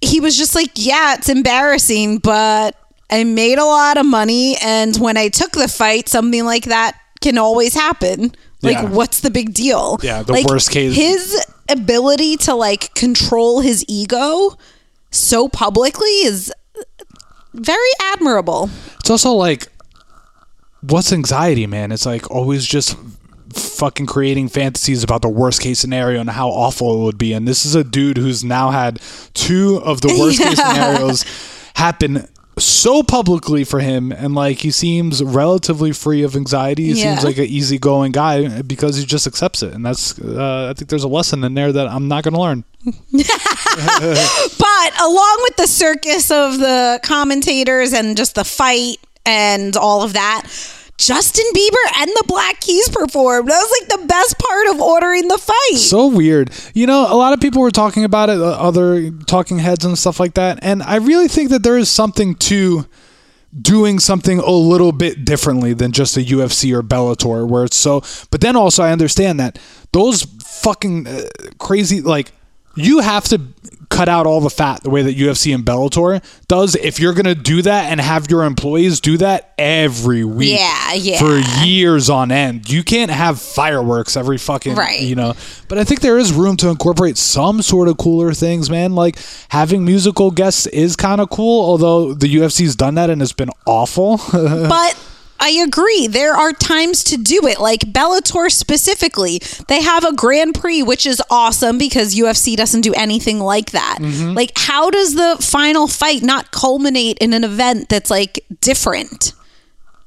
he 0.01 0.21
was 0.21 0.37
just 0.37 0.55
like, 0.55 0.71
"Yeah, 0.75 1.15
it's 1.15 1.29
embarrassing, 1.29 2.19
but 2.19 2.77
I 3.11 3.25
made 3.25 3.59
a 3.59 3.65
lot 3.65 3.97
of 3.97 4.07
money, 4.07 4.57
and 4.63 4.97
when 4.99 5.17
I 5.17 5.29
took 5.29 5.53
the 5.53 5.69
fight, 5.69 6.09
something 6.09 6.45
like 6.45 6.65
that 6.65 6.97
can 7.21 7.39
always 7.39 7.75
happen. 7.75 8.33
Like, 8.63 8.77
Yeah. 8.77 8.85
what's 8.85 9.21
the 9.21 9.31
big 9.31 9.55
deal? 9.55 9.99
Yeah, 10.03 10.23
the 10.23 10.33
Like, 10.33 10.47
worst 10.47 10.71
case- 10.71 10.95
His 10.95 11.45
ability 11.69 12.37
to 12.39 12.55
like 12.55 12.95
control 12.95 13.61
his 13.61 13.85
ego 13.89 14.57
so 15.11 15.49
publicly 15.49 16.09
is 16.25 16.53
very 17.55 17.91
admirable. 18.13 18.71
It's 19.01 19.11
also 19.11 19.33
like, 19.33 19.69
what's 20.83 21.13
anxiety, 21.13 21.67
man? 21.67 21.93
It's 21.93 22.07
like 22.07 22.31
always 22.31 22.65
just 22.67 22.97
fucking 23.59 24.07
creating 24.07 24.49
fantasies 24.49 25.03
about 25.03 25.23
the 25.23 25.29
worst 25.29 25.61
case 25.61 25.79
scenario 25.79 26.21
and 26.21 26.31
how 26.31 26.49
awful 26.49 27.01
it 27.01 27.05
would 27.05 27.19
be. 27.19 27.33
And 27.33 27.47
this 27.47 27.65
is 27.67 27.75
a 27.75 27.85
dude 27.85 28.17
who's 28.19 28.43
now 28.45 28.71
had 28.71 29.01
two 29.35 29.81
of 29.85 30.01
the 30.01 30.09
worst 30.19 30.41
case 30.41 30.57
scenarios 30.65 31.25
happen 31.75 32.27
so 32.59 33.05
publicly 33.05 33.63
for 33.63 33.79
him. 33.79 34.11
And 34.11 34.35
like 34.35 34.59
he 34.59 34.71
seems 34.73 35.23
relatively 35.23 35.93
free 35.93 36.23
of 36.25 36.35
anxiety. 36.35 36.87
He 36.87 36.93
Yeah. 37.01 37.13
seems 37.15 37.25
like 37.25 37.39
an 37.39 37.45
easygoing 37.45 38.11
guy 38.13 38.63
because 38.63 38.97
he 38.97 39.05
just 39.05 39.27
accepts 39.29 39.63
it. 39.63 39.73
And 39.75 39.87
that's 39.87 40.19
uh, 40.19 40.69
i 40.71 40.75
think 40.77 40.91
there's 40.91 41.05
a 41.05 41.09
lesson 41.09 41.45
in 41.45 41.55
there 41.55 41.71
that 41.73 41.87
i'm 41.89 42.09
not 42.09 42.25
going 42.25 42.35
to 42.35 42.41
learn. 42.41 42.65
But 44.59 45.01
along 45.01 45.39
with 45.43 45.57
the 45.57 45.67
circus 45.67 46.31
of 46.31 46.59
the 46.59 47.01
commentators 47.03 47.93
and 47.93 48.17
just 48.17 48.35
the 48.35 48.45
fight 48.45 48.97
and 49.27 49.77
all 49.77 50.03
of 50.03 50.15
that, 50.15 50.47
Justin 50.99 51.45
Bieber 51.55 52.01
and 52.01 52.11
the 52.11 52.25
Black 52.27 52.61
Keys 52.61 52.89
performed. 52.89 53.49
That 53.49 53.57
was 53.57 53.81
like 53.81 54.01
the 54.01 54.07
best 54.07 54.37
part 54.39 54.67
of 54.69 54.81
ordering 54.81 55.29
the 55.29 55.39
fight. 55.39 55.79
so 55.79 56.09
weird. 56.09 56.51
You 56.75 56.87
know, 56.87 57.07
a 57.09 57.15
lot 57.15 57.33
of 57.33 57.41
people 57.41 57.63
were 57.63 57.71
talking 57.71 58.05
about 58.05 58.29
it, 58.29 58.39
uh, 58.39 58.51
other 58.51 59.11
talking 59.27 59.59
heads 59.59 59.85
and 59.85 59.97
stuff 59.97 60.19
like 60.21 60.35
that, 60.35 60.59
and 60.61 60.83
I 60.83 60.97
really 60.97 61.29
think 61.29 61.51
that 61.51 61.63
there 61.63 61.79
is 61.79 61.89
something 61.91 62.35
to 62.35 62.87
doing 63.59 63.99
something 63.99 64.39
a 64.41 64.51
little 64.51 64.93
bit 64.93 65.25
differently 65.25 65.73
than 65.73 65.93
just 65.93 66.17
a 66.17 66.21
UFC 66.21 66.73
or 66.75 66.83
Bellator, 66.83 67.49
where 67.49 67.65
it's 67.65 67.77
so. 67.77 68.03
But 68.31 68.41
then 68.41 68.57
also, 68.57 68.83
I 68.83 68.93
understand 68.93 69.41
that 69.41 69.59
those 69.93 70.23
fucking 70.23 71.07
uh, 71.07 71.23
crazy 71.59 72.01
like 72.03 72.33
you 72.77 73.01
have 73.01 73.25
to 73.25 73.41
cut 73.99 74.09
out 74.09 74.27
all 74.29 74.41
the 74.41 74.49
fat 74.49 74.81
the 74.85 74.91
way 74.91 75.03
that 75.03 75.17
UFC 75.17 75.53
and 75.53 75.65
Bellator 75.65 76.23
does 76.47 76.77
if 76.77 77.01
you're 77.01 77.15
going 77.15 77.25
to 77.25 77.35
do 77.35 77.63
that 77.63 77.91
and 77.91 78.01
have 78.01 78.31
your 78.31 78.45
employees 78.45 79.01
do 79.01 79.17
that 79.17 79.53
every 79.59 80.23
week 80.23 80.57
Yeah, 80.57 80.93
yeah. 80.95 81.19
for 81.19 81.37
years 81.65 82.09
on 82.09 82.31
end. 82.31 82.71
You 82.71 82.85
can't 82.85 83.11
have 83.11 83.41
fireworks 83.41 84.17
every 84.17 84.39
fucking 84.39 84.77
Right. 84.77 85.01
you 85.01 85.17
know. 85.17 85.35
But 85.67 85.79
I 85.79 85.85
think 85.85 86.01
there 86.01 86.17
is 86.17 86.33
room 86.33 86.57
to 86.59 86.69
incorporate 86.69 87.19
some 87.19 87.61
sort 87.61 87.89
of 87.89 87.97
cooler 87.99 88.33
things, 88.35 88.71
man. 88.71 88.95
Like 88.95 89.19
having 89.49 89.85
musical 89.85 90.31
guests 90.31 90.67
is 90.69 90.95
kind 90.95 91.21
of 91.21 91.29
cool, 91.31 91.65
although 91.65 92.15
the 92.15 92.33
UFC's 92.37 92.77
done 92.77 92.95
that 92.95 93.11
and 93.11 93.21
it's 93.21 93.33
been 93.33 93.51
awful. 93.67 94.21
but 94.33 94.97
I 95.41 95.51
agree. 95.51 96.07
There 96.07 96.35
are 96.35 96.53
times 96.53 97.05
to 97.05 97.17
do 97.17 97.47
it. 97.47 97.61
Like 97.61 97.81
Bellator 97.81 98.51
specifically, 98.51 99.41
they 99.69 99.83
have 99.83 100.05
a 100.05 100.13
Grand 100.13 100.55
Prix, 100.55 100.83
which 100.83 101.07
is 101.07 101.23
awesome 101.31 101.79
because 101.79 102.15
UFC 102.15 102.57
doesn't 102.57 102.81
do 102.81 102.93
anything 102.95 103.39
like 103.41 103.71
that. 103.71 103.99
Mm-hmm. 104.01 104.35
Like, 104.35 104.53
how 104.57 104.91
does 104.91 105.15
the 105.15 105.37
final 105.41 105.87
fight 105.87 106.23
not 106.23 106.51
culminate 106.51 107.19
in 107.19 107.33
an 107.33 107.45
event 107.45 107.89
that's 107.89 108.11
like 108.11 108.45
different? 108.61 109.33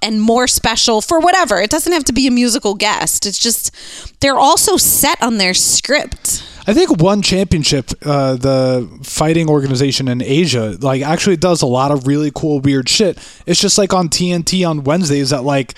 And 0.03 0.19
more 0.19 0.47
special 0.47 1.00
for 1.00 1.19
whatever. 1.19 1.61
It 1.61 1.69
doesn't 1.69 1.93
have 1.93 2.05
to 2.05 2.13
be 2.13 2.25
a 2.25 2.31
musical 2.31 2.73
guest. 2.73 3.27
It's 3.27 3.38
just 3.38 3.71
they're 4.19 4.39
also 4.39 4.75
set 4.75 5.21
on 5.21 5.38
their 5.38 5.53
script. 5.53 6.43
I 6.68 6.74
think 6.74 7.01
one 7.01 7.22
championship, 7.22 7.89
uh, 8.06 8.36
the 8.36 8.88
fighting 9.03 9.50
organization 9.50 10.08
in 10.08 10.22
Asia, 10.22 10.77
like 10.82 11.01
actually 11.01 11.38
does 11.38 11.62
a 11.62 11.65
lot 11.65 11.91
of 11.91 12.06
really 12.08 12.32
cool, 12.34 12.60
weird 12.60 12.88
shit. 12.88 13.18
It's 13.46 13.60
just 13.60 13.77
like 13.77 13.94
on 13.94 14.10
TNT 14.10 14.68
on 14.70 14.84
Wednesdays 14.84 15.34
at 15.34 15.44
like 15.44 15.74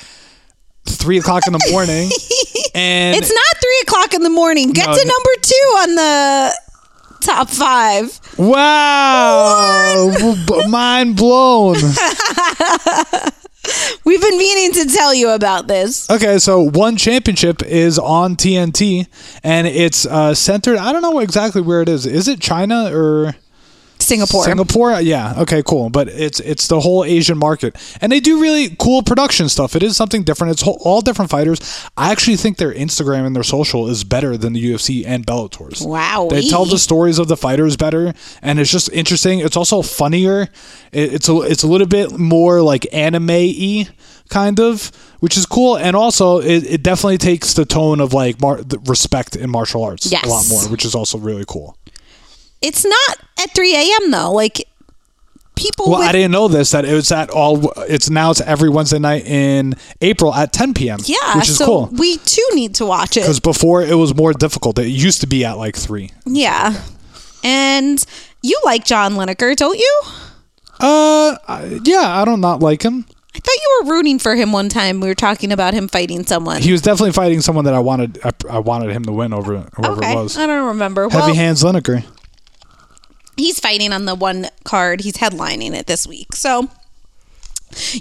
three 0.86 1.18
o'clock 1.20 1.44
in 1.48 1.54
the 1.54 1.66
morning, 1.72 2.10
and 2.75 3.16
It's 3.16 3.32
not 3.32 3.62
three 3.62 3.80
o'clock 3.84 4.13
in 4.13 4.24
the 4.24 4.30
morning. 4.30 4.72
Get 4.74 4.88
No, 4.88 4.94
to 4.94 5.06
number 5.06 5.30
two 5.42 5.56
on 5.80 5.96
the 5.96 6.54
top 7.22 7.50
five. 7.50 8.20
wow, 8.38 10.12
mind 10.68 11.16
blown. 11.16 11.75
We've 14.06 14.22
been 14.22 14.38
meaning 14.38 14.72
to 14.74 14.86
tell 14.94 15.13
you 15.13 15.30
about 15.30 15.68
this. 15.68 16.10
Okay, 16.10 16.39
so 16.39 16.62
one 16.62 16.98
championship 16.98 17.63
is 17.63 17.98
on 18.00 18.36
TNT, 18.36 19.08
and 19.44 19.68
it's 19.68 20.06
uh, 20.06 20.34
centered. 20.34 20.77
I 20.77 20.92
don't 20.92 21.01
know 21.01 21.20
exactly 21.20 21.62
where 21.62 21.82
it 21.82 21.89
is. 21.89 22.06
Is 22.06 22.27
it 22.27 22.39
China 22.39 22.89
or? 22.94 23.36
Singapore. 24.03 24.43
Singapore, 24.43 25.01
yeah. 25.01 25.33
Okay, 25.39 25.63
cool. 25.65 25.89
But 25.89 26.07
it's 26.10 26.39
it's 26.39 26.67
the 26.67 26.79
whole 26.79 27.03
Asian 27.03 27.38
market, 27.38 27.75
and 28.01 28.12
they 28.12 28.19
do 28.19 28.41
really 28.41 28.75
cool 28.79 29.01
production 29.03 29.50
stuff. 29.50 29.75
It 29.75 29.83
is 29.83 29.95
something 29.98 30.24
different. 30.24 30.53
It's 30.53 30.62
whole, 30.62 30.79
all 30.83 31.01
different 31.01 31.31
fighters. 31.31 31.60
I 31.98 32.12
actually 32.12 32.38
think 32.38 32.57
their 32.57 32.74
Instagram 32.74 33.25
and 33.25 33.36
their 33.36 33.43
social 33.43 33.89
is 33.89 34.03
better 34.03 34.38
than 34.38 34.53
the 34.53 34.63
UFC 34.74 35.03
and 35.05 35.25
Bellator's. 35.25 35.81
Wow. 35.81 36.27
They 36.29 36.48
tell 36.48 36.65
the 36.65 36.77
stories 36.79 37.19
of 37.19 37.27
the 37.27 37.38
fighters 37.38 37.77
better, 37.77 38.13
and 38.41 38.60
it's 38.60 38.72
just 38.72 38.89
interesting. 38.91 39.39
It's 39.39 39.57
also 39.57 39.81
funnier. 39.81 40.43
It, 40.91 41.13
it's 41.13 41.29
a 41.29 41.41
it's 41.41 41.63
a 41.63 41.67
little 41.67 41.88
bit 41.88 42.17
more 42.17 42.62
like 42.62 42.86
anime 42.93 43.27
y 43.27 43.88
kind 44.29 44.60
of, 44.60 44.91
which 45.19 45.38
is 45.38 45.45
cool. 45.45 45.77
And 45.77 45.95
also, 45.95 46.39
it, 46.39 46.63
it 46.65 46.83
definitely 46.83 47.19
takes 47.19 47.53
the 47.53 47.65
tone 47.65 48.00
of 48.00 48.13
like 48.13 48.41
mar- 48.41 48.63
the 48.63 48.79
respect 48.88 49.36
in 49.36 49.50
martial 49.50 49.83
arts 49.83 50.12
Yes. 50.12 50.25
a 50.25 50.27
lot 50.27 50.45
more, 50.50 50.63
which 50.72 50.86
is 50.86 50.95
also 50.95 51.17
really 51.19 51.45
cool. 51.48 51.77
It's 52.63 52.86
not 52.86 53.17
at 53.41 53.53
3 53.53 53.75
a.m. 53.75 54.12
though. 54.12 54.32
Like 54.32 54.67
people. 55.55 55.89
Well, 55.89 56.00
with- 56.00 56.10
I 56.10 56.12
didn't 56.12 56.32
know 56.32 56.48
this 56.48 56.72
that 56.72 56.86
it 56.86 56.93
was 56.93 57.12
at 57.12 57.29
all. 57.29 57.72
It's 57.84 58.10
now 58.10 58.32
it's 58.32 58.41
every 58.41 58.70
Wednesday 58.70 59.00
night 59.00 59.25
in 59.25 59.75
April 60.01 60.34
at 60.34 60.53
10 60.53 60.74
p.m. 60.74 61.00
yeah, 61.05 61.36
which 61.36 61.50
is 61.50 61.58
so 61.58 61.65
cool. 61.65 61.89
we 61.91 62.17
too 62.17 62.48
need 62.53 62.75
to 62.75 62.86
watch 62.86 63.17
it. 63.17 63.22
Because 63.22 63.39
before 63.39 63.84
it 63.84 63.96
was 63.96 64.15
more 64.15 64.34
difficult. 64.34 64.79
It 64.79 64.88
used 64.88 65.22
to 65.22 65.27
be 65.27 65.46
at 65.46 65.58
like 65.58 65.75
three. 65.75 66.12
Yeah, 66.25 66.82
and 67.43 68.03
you 68.41 68.60
like 68.63 68.86
John 68.86 69.13
Lineker, 69.15 69.55
don't 69.55 69.77
you? 69.77 70.01
Uh, 70.79 71.38
yeah, 71.84 72.22
I 72.22 72.25
don't 72.25 72.41
not 72.41 72.60
like 72.60 72.84
him. 72.84 73.05
I 73.36 73.39
thought 73.39 73.55
you 73.55 73.82
were 73.82 73.91
rooting 73.93 74.20
for 74.20 74.36
him 74.36 74.51
one 74.51 74.70
time. 74.70 75.00
We 75.00 75.08
were 75.08 75.15
talking 75.15 75.51
about 75.51 75.74
him 75.74 75.88
fighting 75.88 76.24
someone. 76.25 76.62
He 76.62 76.72
was 76.72 76.82
definitely 76.82 77.13
fighting 77.13 77.41
someone 77.41 77.65
that 77.65 77.74
I 77.74 77.79
wanted. 77.79 78.20
I, 78.24 78.32
I 78.50 78.60
wanted 78.60 78.91
him 78.91 79.05
to 79.05 79.12
win 79.12 79.34
over 79.34 79.65
whoever 79.75 79.98
okay, 79.98 80.12
it 80.12 80.15
was. 80.15 80.38
I 80.38 80.46
don't 80.46 80.67
remember. 80.67 81.10
Heavy 81.10 81.15
well, 81.15 81.34
hands 81.34 81.63
Lineker. 81.63 82.05
He's 83.38 83.60
fighting 83.60 83.94
on 83.94 84.06
the 84.06 84.16
one 84.16 84.48
card. 84.63 85.02
He's 85.02 85.18
headlining 85.18 85.74
it 85.74 85.88
this 85.88 86.08
week. 86.08 86.34
So 86.34 86.70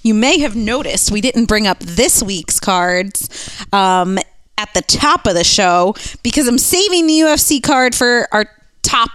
you 0.03 0.15
may 0.15 0.39
have 0.41 0.55
noticed 0.55 1.11
we 1.11 1.21
didn't 1.21 1.47
bring 1.47 1.67
up 1.67 1.79
this 1.81 2.23
week's 2.23 2.61
cards 2.61 3.29
um, 3.73 4.19
at 4.59 4.73
the 4.75 4.83
top 4.83 5.27
of 5.27 5.35
the 5.35 5.45
show 5.45 5.95
because 6.23 6.47
I'm 6.47 6.59
saving 6.59 7.07
the 7.07 7.21
UFC 7.21 7.63
card 7.63 7.95
for 7.95 8.29
our 8.33 8.47
top 8.83 9.11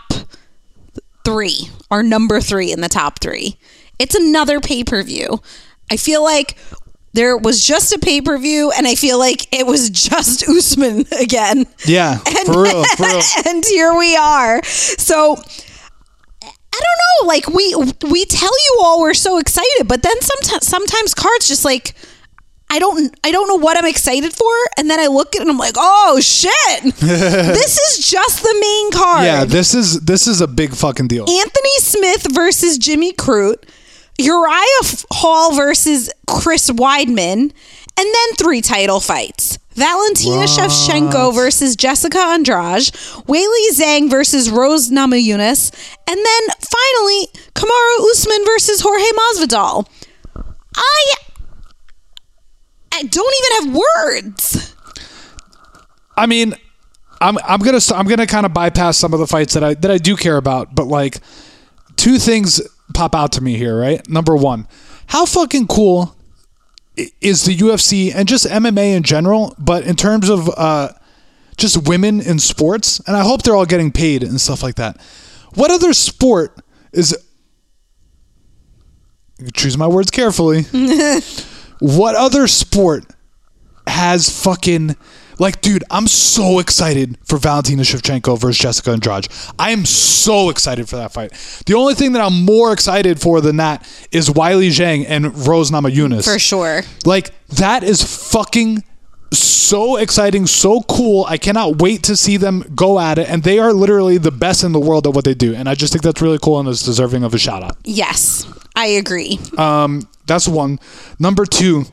three, 1.24 1.70
our 1.92 2.04
number 2.04 2.40
three 2.40 2.72
in 2.72 2.82
the 2.82 2.90
top 2.90 3.20
three. 3.20 3.58
It's 4.00 4.16
another 4.16 4.60
pay 4.60 4.84
per 4.84 5.04
view. 5.04 5.42
I 5.92 5.98
feel 5.98 6.24
like 6.24 6.58
there 7.14 7.36
was 7.38 7.66
just 7.66 7.94
a 7.94 8.00
pay 8.00 8.22
per 8.22 8.38
view, 8.38 8.72
and 8.72 8.86
I 8.86 8.96
feel 8.96 9.18
like 9.18 9.52
it 9.52 9.66
was 9.66 9.90
just 9.90 10.48
Usman 10.48 11.06
again. 11.20 11.66
Yeah, 11.86 12.20
And, 12.26 12.46
for 12.48 12.64
real, 12.64 12.84
for 12.96 13.04
real. 13.08 13.22
and 13.48 13.64
here 13.66 13.98
we 13.98 14.16
are. 14.16 14.64
So 14.64 15.38
I 16.78 16.82
don't 16.86 17.28
know. 17.28 17.28
Like 17.28 17.48
we 17.48 18.12
we 18.12 18.26
tell 18.26 18.52
you 18.52 18.80
all 18.84 19.02
we're 19.02 19.14
so 19.14 19.38
excited, 19.40 19.88
but 19.88 20.04
then 20.04 20.16
sometimes 20.22 20.68
sometimes 20.68 21.14
cards 21.14 21.48
just 21.48 21.66
like 21.66 21.96
I 22.70 22.80
don't 22.80 23.18
I 23.24 23.32
don't 23.32 23.48
know 23.48 23.56
what 23.56 23.78
I'm 23.78 23.86
excited 23.86 24.34
for, 24.34 24.54
and 24.78 24.90
then 24.90 25.00
I 25.00 25.08
look 25.08 25.36
at 25.36 25.40
it 25.40 25.42
and 25.42 25.52
I'm 25.52 25.58
like, 25.58 25.76
oh 25.78 26.20
shit, 26.22 26.84
this 27.00 27.78
is 27.78 28.10
just 28.10 28.44
the 28.44 28.58
main 28.60 28.92
card. 28.92 29.24
Yeah, 29.26 29.46
this 29.46 29.74
is 29.74 30.02
this 30.02 30.28
is 30.28 30.42
a 30.42 30.48
big 30.48 30.74
fucking 30.74 31.08
deal. 31.08 31.24
Anthony 31.30 31.78
Smith 31.80 32.28
versus 32.32 32.78
Jimmy 32.78 33.14
Crute, 33.14 33.64
Uriah 34.20 35.06
Hall 35.12 35.56
versus 35.56 36.12
Chris 36.28 36.70
Weidman, 36.70 37.42
and 37.42 37.52
then 37.98 38.36
three 38.38 38.62
title 38.62 39.00
fights. 39.00 39.58
Valentina 39.78 40.38
What? 40.38 40.50
Shevchenko 40.50 41.36
versus 41.36 41.76
Jessica 41.76 42.18
Andrade, 42.18 42.92
Weili 43.28 43.70
Zhang 43.74 44.10
versus 44.10 44.50
Rose 44.50 44.90
Namajunas, 44.90 45.72
and 46.10 46.18
then 46.18 46.42
finally 46.60 47.28
Kamaru 47.54 48.10
Usman 48.12 48.44
versus 48.46 48.82
Jorge 48.82 49.06
Masvidal. 49.06 49.88
I 50.76 51.14
I 52.92 53.04
don't 53.04 53.36
even 53.64 53.72
have 53.72 53.84
words. 54.04 54.76
I 56.16 56.26
mean, 56.26 56.56
I'm 57.22 57.38
I'm 57.48 57.60
gonna 57.60 57.80
I'm 57.94 58.08
gonna 58.08 58.26
kind 58.26 58.48
of 58.48 58.54
bypass 58.56 58.98
some 58.98 59.14
of 59.14 59.20
the 59.20 59.28
fights 59.28 59.54
that 59.54 59.64
I 59.64 59.76
that 59.76 59.92
I 59.92 60.00
do 60.00 60.16
care 60.16 60.38
about, 60.38 60.74
but 60.74 60.88
like 60.88 61.20
two 61.98 62.18
things 62.18 62.62
pop 62.96 63.14
out 63.14 63.34
to 63.34 63.42
me 63.42 63.58
here. 63.58 63.80
Right, 63.80 64.08
number 64.10 64.36
one, 64.36 64.68
how 65.06 65.28
fucking 65.28 65.68
cool 65.68 66.17
is 67.22 67.46
the 67.46 67.56
UFC 67.56 68.14
and 68.14 68.28
just 68.28 68.46
MMA 68.46 68.96
in 68.96 69.04
general, 69.04 69.56
but 69.60 69.86
in 69.86 69.96
terms 69.96 70.30
of 70.30 70.50
uh, 70.58 70.90
just 71.58 71.88
women 71.88 72.22
in 72.22 72.40
sports, 72.40 73.00
and 73.08 73.16
I 73.16 73.24
hope 73.24 73.44
they're 73.44 73.56
all 73.56 73.66
getting 73.66 73.92
paid 73.92 74.24
and 74.24 74.40
stuff 74.42 74.64
like 74.64 74.76
that. 74.76 75.00
What 75.54 75.72
other 75.72 75.94
sport 75.94 76.56
is 76.92 77.16
choose 79.54 79.78
my 79.78 79.88
words 79.88 80.12
carefully. 80.12 80.64
what 81.80 82.16
other 82.16 82.48
sport 82.48 83.06
has 83.86 84.44
fucking 84.44 84.96
like, 85.40 85.62
dude, 85.62 85.84
I'm 85.90 86.08
so 86.08 86.60
excited 86.60 87.18
for 87.24 87.38
Valentina 87.38 87.84
Shevchenko 87.84 88.40
versus 88.40 88.58
Jessica 88.58 88.92
Andrade. 88.92 89.28
I 89.60 89.72
am 89.72 89.86
so 89.86 90.50
excited 90.50 90.90
for 90.90 90.96
that 90.98 91.14
fight. 91.14 91.32
The 91.66 91.76
only 91.76 91.94
thing 91.94 92.14
that 92.14 92.22
I'm 92.22 92.46
more 92.46 92.74
excited 92.74 93.20
for 93.20 93.42
than 93.42 93.58
that 93.58 93.88
is 94.12 94.30
Weili 94.30 94.70
Zhang 94.70 95.06
and 95.08 95.48
Rose 95.48 95.72
Namajunas. 95.72 96.24
For 96.24 96.40
sure. 96.40 96.82
Like 97.06 97.32
that 97.50 97.84
is 97.84 98.32
fucking 98.32 98.84
so 99.34 99.98
exciting, 99.98 100.48
so 100.48 100.82
cool. 100.84 101.26
I 101.26 101.38
cannot 101.38 101.82
wait 101.82 102.04
to 102.04 102.16
see 102.16 102.38
them 102.38 102.64
go 102.76 103.00
at 103.00 103.20
it. 103.20 103.30
And 103.30 103.44
they 103.44 103.60
are 103.60 103.74
literally 103.74 104.18
the 104.18 104.32
best 104.32 104.64
in 104.64 104.72
the 104.72 104.80
world 104.80 105.06
at 105.08 105.14
what 105.14 105.26
they 105.26 105.34
do. 105.34 105.54
And 105.54 105.68
I 105.68 105.76
just 105.76 105.94
think 105.94 106.04
that's 106.04 106.22
really 106.22 106.40
cool 106.42 106.60
and 106.60 106.70
is 106.70 106.82
deserving 106.82 107.24
of 107.24 107.34
a 107.34 107.38
shout 107.38 107.64
out. 107.64 107.78
Yes, 107.84 108.48
I 108.76 108.88
agree. 108.88 109.40
Um, 109.58 110.08
that's 110.26 110.48
one. 110.48 110.80
Number 111.20 111.46
two, 111.46 111.86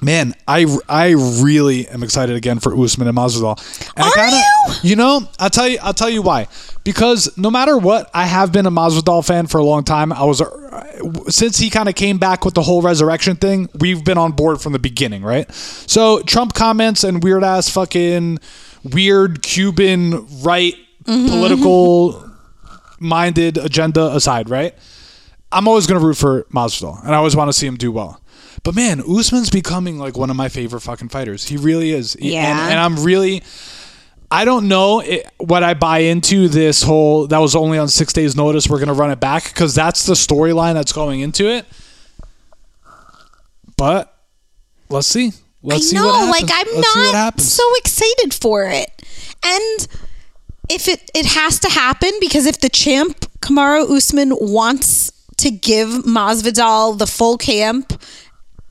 man, 0.00 0.34
I 0.46 0.66
I 0.88 1.10
really 1.10 1.88
am 1.88 2.02
excited 2.02 2.36
again 2.36 2.58
for 2.58 2.78
Usman 2.78 3.08
and 3.08 3.16
Masvidal. 3.16 3.58
And 3.96 4.04
I 4.04 4.08
Are 4.08 4.12
kinda, 4.12 4.42
you? 4.82 4.96
know, 4.96 5.28
I'll 5.38 5.50
tell 5.50 5.68
you, 5.68 5.78
I'll 5.82 5.94
tell 5.94 6.10
you 6.10 6.22
why. 6.22 6.48
Because 6.84 7.36
no 7.36 7.50
matter 7.50 7.76
what, 7.76 8.10
I 8.14 8.26
have 8.26 8.52
been 8.52 8.66
a 8.66 8.70
Masvidal 8.70 9.26
fan 9.26 9.46
for 9.46 9.58
a 9.58 9.64
long 9.64 9.82
time. 9.84 10.12
I 10.12 10.24
was 10.24 10.40
uh, 10.40 10.50
since 11.28 11.58
he 11.58 11.68
kind 11.70 11.88
of 11.88 11.94
came 11.94 12.18
back 12.18 12.44
with 12.44 12.54
the 12.54 12.62
whole 12.62 12.82
resurrection 12.82 13.36
thing. 13.36 13.68
We've 13.78 14.04
been 14.04 14.18
on 14.18 14.32
board 14.32 14.60
from 14.60 14.72
the 14.72 14.78
beginning, 14.78 15.22
right? 15.22 15.52
So 15.52 16.20
Trump 16.22 16.54
comments 16.54 17.02
and 17.02 17.22
weird 17.24 17.42
ass 17.42 17.68
fucking 17.70 18.38
weird 18.84 19.42
Cuban 19.42 20.26
right 20.42 20.74
political 21.04 22.30
minded 23.00 23.58
agenda 23.58 24.14
aside, 24.14 24.48
right? 24.50 24.74
I'm 25.52 25.68
always 25.68 25.86
going 25.86 26.00
to 26.00 26.06
root 26.06 26.16
for 26.16 26.42
Masvidal, 26.52 27.02
and 27.04 27.14
I 27.14 27.18
always 27.18 27.36
want 27.36 27.48
to 27.48 27.52
see 27.52 27.66
him 27.66 27.76
do 27.76 27.92
well. 27.92 28.20
But 28.66 28.74
man, 28.74 29.00
Usman's 29.08 29.48
becoming 29.48 29.96
like 29.96 30.18
one 30.18 30.28
of 30.28 30.34
my 30.34 30.48
favorite 30.48 30.80
fucking 30.80 31.10
fighters. 31.10 31.46
He 31.46 31.56
really 31.56 31.92
is. 31.92 32.16
Yeah. 32.18 32.50
And, 32.50 32.72
and 32.72 32.80
I'm 32.80 33.04
really, 33.04 33.44
I 34.28 34.44
don't 34.44 34.66
know 34.66 34.98
it, 34.98 35.24
what 35.36 35.62
I 35.62 35.74
buy 35.74 35.98
into 35.98 36.48
this 36.48 36.82
whole, 36.82 37.28
that 37.28 37.38
was 37.38 37.54
only 37.54 37.78
on 37.78 37.86
six 37.86 38.12
days' 38.12 38.34
notice. 38.34 38.68
We're 38.68 38.78
going 38.78 38.88
to 38.88 38.94
run 38.94 39.12
it 39.12 39.20
back 39.20 39.44
because 39.44 39.72
that's 39.76 40.04
the 40.04 40.14
storyline 40.14 40.74
that's 40.74 40.92
going 40.92 41.20
into 41.20 41.48
it. 41.48 41.64
But 43.76 44.12
let's 44.88 45.06
see. 45.06 45.30
Let's 45.62 45.94
I 45.94 45.98
know, 45.98 46.28
like 46.28 46.50
I'm 46.52 46.74
Let's 46.74 47.12
not 47.12 47.40
so 47.40 47.62
excited 47.76 48.34
for 48.34 48.64
it. 48.64 48.90
And 49.44 49.88
if 50.68 50.88
it 50.88 51.08
it 51.14 51.26
has 51.26 51.60
to 51.60 51.68
happen 51.68 52.10
because 52.18 52.46
if 52.46 52.58
the 52.58 52.68
champ 52.68 53.26
Kamaru 53.38 53.88
Usman 53.96 54.30
wants 54.40 55.12
to 55.36 55.52
give 55.52 55.88
Masvidal 55.88 56.98
the 56.98 57.06
full 57.06 57.38
camp 57.38 57.92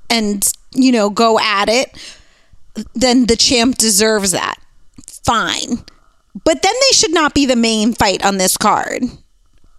and 0.09 0.47
you 0.73 0.91
know 0.91 1.09
go 1.09 1.39
at 1.39 1.69
it, 1.69 2.15
then 2.93 3.25
the 3.25 3.35
champ 3.35 3.77
deserves 3.77 4.31
that. 4.31 4.57
Fine. 5.23 5.83
But 6.43 6.61
then 6.61 6.73
they 6.73 6.95
should 6.95 7.13
not 7.13 7.33
be 7.33 7.45
the 7.45 7.55
main 7.55 7.93
fight 7.93 8.23
on 8.25 8.37
this 8.37 8.57
card. 8.57 9.03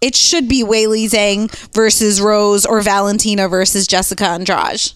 It 0.01 0.15
should 0.15 0.47
be 0.47 0.63
Weili 0.63 1.05
Zhang 1.05 1.51
versus 1.73 2.21
Rose 2.21 2.65
or 2.65 2.81
Valentina 2.81 3.47
versus 3.47 3.87
Jessica 3.87 4.25
Andrade. 4.25 4.93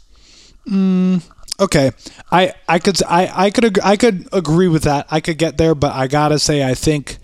Mm, 0.68 1.24
okay, 1.60 1.92
I 2.32 2.54
I 2.68 2.80
could 2.80 3.02
I 3.04 3.32
I 3.34 3.50
could 3.50 3.80
I 3.80 3.98
could 3.98 4.28
agree 4.32 4.68
with 4.68 4.84
that. 4.84 5.08
I 5.10 5.20
could 5.20 5.38
get 5.38 5.58
there, 5.58 5.74
but 5.74 5.94
I 5.94 6.08
gotta 6.08 6.38
say 6.38 6.64
I 6.64 6.76
think 6.76 7.18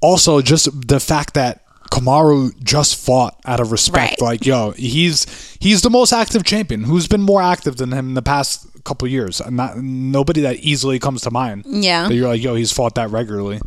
also 0.00 0.42
just 0.42 0.88
the 0.88 1.00
fact 1.00 1.34
that 1.34 1.64
Kamaru 1.90 2.60
just 2.62 2.96
fought 2.96 3.38
out 3.44 3.60
of 3.60 3.72
respect. 3.72 4.20
Right. 4.20 4.22
Like 4.22 4.46
yo, 4.46 4.72
he's 4.72 5.56
he's 5.60 5.82
the 5.82 5.90
most 5.90 6.12
active 6.12 6.44
champion. 6.44 6.84
Who's 6.84 7.08
been 7.08 7.22
more 7.22 7.42
active 7.42 7.76
than 7.76 7.92
him 7.92 8.08
in 8.08 8.14
the 8.14 8.22
past 8.22 8.66
couple 8.84 9.08
years? 9.08 9.40
Not 9.50 9.78
nobody 9.78 10.42
that 10.42 10.56
easily 10.56 10.98
comes 10.98 11.22
to 11.22 11.30
mind. 11.30 11.64
Yeah. 11.66 12.08
that 12.08 12.14
you're 12.14 12.28
like 12.28 12.42
yo, 12.42 12.54
he's 12.54 12.72
fought 12.72 12.94
that 12.96 13.10
regularly. 13.10 13.60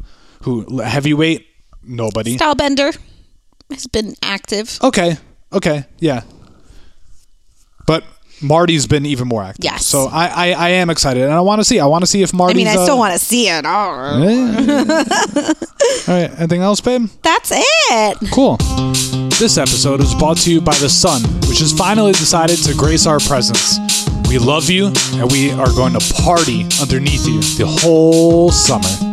Who 0.44 0.80
heavyweight? 0.82 1.48
Nobody. 1.84 2.38
Stylebender 2.38 2.98
has 3.70 3.88
been 3.88 4.16
active. 4.22 4.80
Okay. 4.84 5.18
Okay. 5.54 5.86
Yeah. 6.00 6.22
But 7.88 8.04
Marty's 8.42 8.88
been 8.88 9.06
even 9.06 9.28
more 9.28 9.44
active. 9.44 9.64
Yes. 9.64 9.86
So 9.86 10.08
I, 10.12 10.28
I, 10.28 10.52
I 10.52 10.70
am 10.70 10.90
excited, 10.90 11.24
and 11.24 11.32
I 11.32 11.42
want 11.42 11.60
to 11.60 11.66
see. 11.66 11.80
I 11.80 11.86
want 11.86 12.04
to 12.04 12.08
see 12.08 12.24
if 12.24 12.34
Marty. 12.34 12.54
I 12.54 12.58
mean, 12.58 12.68
I 12.68 12.74
still 12.74 12.96
uh, 12.96 12.98
want 12.98 13.14
to 13.14 13.20
see 13.20 13.48
it. 13.48 13.64
Oh. 13.66 13.70
All 16.08 16.16
right. 16.16 16.32
Anything 16.40 16.62
else, 16.62 16.82
babe? 16.82 17.08
That's 17.22 17.52
it. 17.54 18.18
Cool. 18.32 18.58
This 19.40 19.58
episode 19.58 20.02
is 20.02 20.14
brought 20.16 20.38
to 20.38 20.52
you 20.52 20.62
by 20.62 20.76
the 20.76 20.90
sun, 20.90 21.22
which 21.48 21.60
has 21.60 21.72
finally 21.72 22.14
decided 22.14 22.58
to 22.64 22.76
grace 22.76 23.06
our 23.06 23.20
presence. 23.20 23.80
We 24.30 24.38
love 24.38 24.70
you, 24.70 24.92
and 25.14 25.32
we 25.32 25.52
are 25.52 25.72
going 25.74 25.94
to 25.94 26.14
party 26.24 26.64
underneath 26.82 27.28
you 27.28 27.42
the 27.58 27.66
whole 27.68 28.52
summer. 28.52 29.11